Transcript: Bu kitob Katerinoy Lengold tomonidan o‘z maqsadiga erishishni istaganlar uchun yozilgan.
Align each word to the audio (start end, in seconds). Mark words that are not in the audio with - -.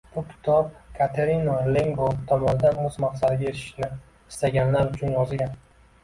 Bu 0.13 0.21
kitob 0.27 0.69
Katerinoy 0.99 1.67
Lengold 1.75 2.23
tomonidan 2.31 2.79
o‘z 2.85 2.97
maqsadiga 3.03 3.51
erishishni 3.51 3.89
istaganlar 4.31 4.89
uchun 4.95 5.13
yozilgan. 5.19 5.53